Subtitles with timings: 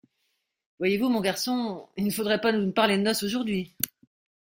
[0.79, 1.87] Voyez-vous, mon garçon!
[1.95, 3.75] il ne faudrait pas nous parler de noces aujourd’hui!